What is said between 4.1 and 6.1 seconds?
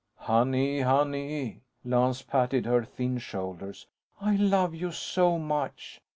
"I love you so much."